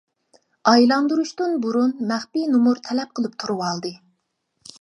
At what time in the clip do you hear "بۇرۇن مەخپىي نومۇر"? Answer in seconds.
1.65-2.83